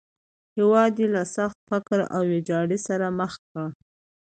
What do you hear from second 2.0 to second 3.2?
او ویجاړۍ سره